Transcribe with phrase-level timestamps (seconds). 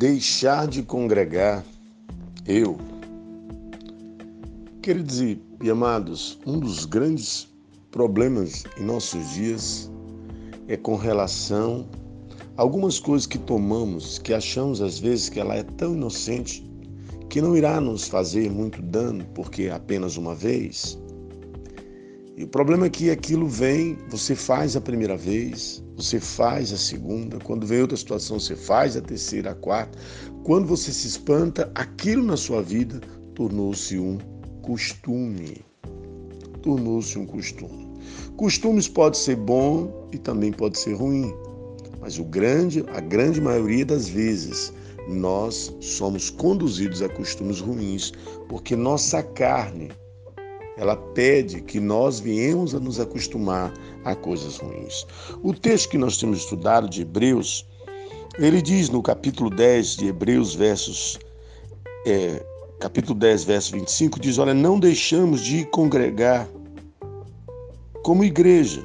[0.00, 1.62] deixar de congregar,
[2.46, 2.78] eu.
[4.80, 5.38] Queridos e
[5.70, 7.46] amados, um dos grandes
[7.90, 9.90] problemas em nossos dias
[10.68, 11.86] é com relação
[12.56, 16.66] a algumas coisas que tomamos, que achamos às vezes que ela é tão inocente
[17.28, 20.98] que não irá nos fazer muito dano porque apenas uma vez.
[22.40, 26.78] E o problema é que aquilo vem, você faz a primeira vez, você faz a
[26.78, 29.98] segunda, quando vem outra situação, você faz a terceira, a quarta.
[30.42, 32.98] Quando você se espanta, aquilo na sua vida
[33.34, 34.16] tornou-se um
[34.62, 35.62] costume.
[36.62, 37.86] Tornou-se um costume.
[38.38, 41.34] Costumes pode ser bom e também pode ser ruim,
[42.00, 44.72] mas o grande, a grande maioria das vezes
[45.10, 48.12] nós somos conduzidos a costumes ruins
[48.48, 49.90] porque nossa carne
[50.80, 53.70] ela pede que nós viemos a nos acostumar
[54.02, 55.06] a coisas ruins.
[55.42, 57.68] O texto que nós temos estudado de Hebreus,
[58.38, 61.18] ele diz no capítulo 10 de Hebreus, versos,
[62.06, 62.42] é,
[62.78, 66.48] capítulo 10, verso 25, diz: Olha, não deixamos de congregar
[68.02, 68.82] como igreja,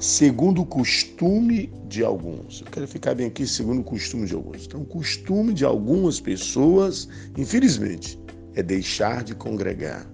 [0.00, 2.62] segundo o costume de alguns.
[2.62, 4.66] Eu quero ficar bem aqui, segundo o costume de alguns.
[4.66, 8.18] Então, o costume de algumas pessoas, infelizmente,
[8.56, 10.04] é deixar de congregar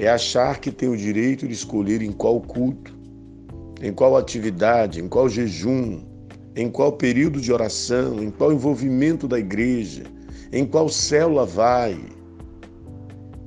[0.00, 2.98] é achar que tem o direito de escolher em qual culto,
[3.82, 6.02] em qual atividade, em qual jejum,
[6.56, 10.04] em qual período de oração, em qual envolvimento da igreja,
[10.52, 12.00] em qual célula vai,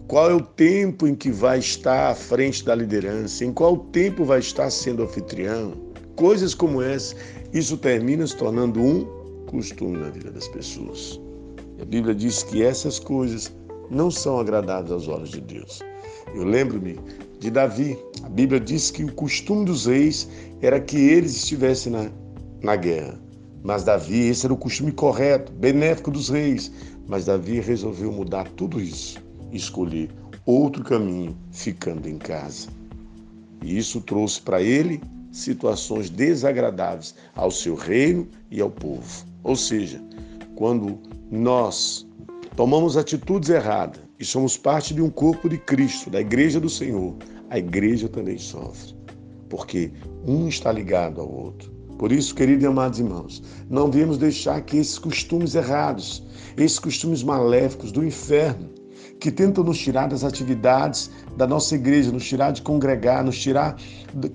[0.08, 4.24] qual é o tempo em que vai estar à frente da liderança, em qual tempo
[4.24, 5.74] vai estar sendo anfitrião.
[6.16, 7.16] Coisas como essa,
[7.52, 9.06] isso termina se tornando um
[9.48, 11.20] costume na vida das pessoas.
[11.81, 13.52] A Bíblia diz que essas coisas
[13.90, 15.80] não são agradáveis aos olhos de Deus.
[16.33, 17.00] Eu lembro-me
[17.39, 17.97] de Davi.
[18.23, 20.30] A Bíblia diz que o costume dos reis
[20.61, 22.09] era que eles estivessem na,
[22.61, 23.19] na guerra.
[23.64, 26.72] Mas Davi, esse era o costume correto, benéfico dos reis.
[27.08, 29.22] Mas Davi resolveu mudar tudo isso
[29.52, 30.09] e escolher
[30.46, 32.68] outro caminho, ficando em casa.
[33.62, 39.25] E isso trouxe para ele situações desagradáveis ao seu reino e ao povo.
[39.44, 40.02] Ou seja,
[40.56, 41.00] quando
[41.31, 42.06] nós
[42.56, 47.16] tomamos atitudes erradas, somos parte de um corpo de Cristo, da igreja do Senhor,
[47.50, 48.95] a igreja também sofre,
[49.50, 49.91] porque
[50.25, 51.72] um está ligado ao outro.
[51.97, 56.23] Por isso, queridos e amados irmãos, não devemos deixar que esses costumes errados,
[56.57, 58.69] esses costumes maléficos do inferno,
[59.19, 63.78] que tentam nos tirar das atividades da nossa igreja, nos tirar de congregar, nos tirar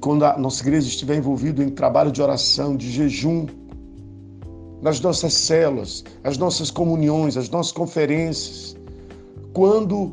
[0.00, 3.47] quando a nossa igreja estiver envolvida em trabalho de oração, de jejum,
[4.81, 8.78] nas nossas células, as nossas comunhões, as nossas conferências,
[9.59, 10.13] quando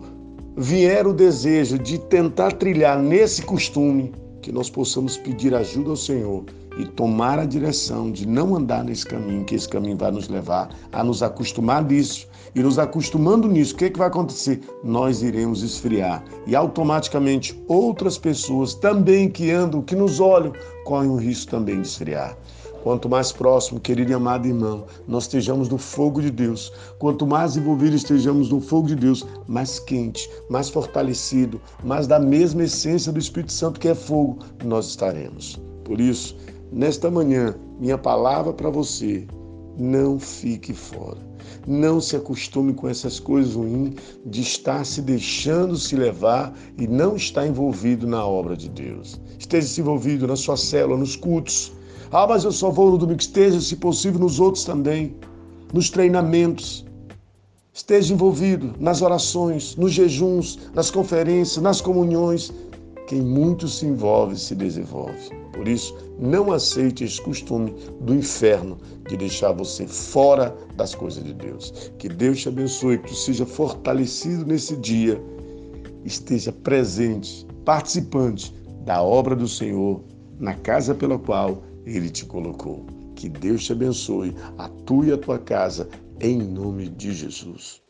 [0.57, 4.11] vier o desejo de tentar trilhar nesse costume,
[4.41, 6.45] que nós possamos pedir ajuda ao Senhor
[6.79, 10.69] e tomar a direção de não andar nesse caminho, que esse caminho vai nos levar
[10.91, 12.27] a nos acostumar disso.
[12.55, 14.61] E nos acostumando nisso, o que, é que vai acontecer?
[14.83, 16.23] Nós iremos esfriar.
[16.47, 20.53] E automaticamente outras pessoas também que andam, que nos olham,
[20.85, 22.35] correm o risco também de esfriar.
[22.85, 27.57] Quanto mais próximo, querido e amado irmão, nós estejamos no fogo de Deus, quanto mais
[27.57, 33.17] envolvidos estejamos no fogo de Deus, mais quente, mais fortalecido, mais da mesma essência do
[33.17, 35.59] Espírito Santo que é fogo, nós estaremos.
[35.83, 36.37] Por isso,
[36.71, 39.25] nesta manhã, minha palavra para você,
[39.79, 41.17] não fique fora.
[41.65, 43.95] Não se acostume com essas coisas ruins
[44.27, 49.19] de estar se deixando se levar e não estar envolvido na obra de Deus.
[49.39, 51.73] Esteja se envolvido na sua célula, nos cultos,
[52.11, 53.19] ah, mas eu só vou no domingo.
[53.19, 55.15] Esteja, se possível, nos outros também,
[55.73, 56.85] nos treinamentos.
[57.73, 62.53] Esteja envolvido nas orações, nos jejuns, nas conferências, nas comunhões.
[63.07, 65.29] Quem muito se envolve, se desenvolve.
[65.53, 68.77] Por isso, não aceite esse costume do inferno
[69.07, 71.91] de deixar você fora das coisas de Deus.
[71.97, 75.21] Que Deus te abençoe, que tu seja fortalecido nesse dia,
[76.03, 78.53] esteja presente, participante
[78.85, 80.01] da obra do Senhor
[80.39, 82.85] na casa pela qual ele te colocou.
[83.15, 84.67] Que Deus te abençoe, a
[85.05, 85.87] e a tua casa,
[86.19, 87.81] em nome de Jesus.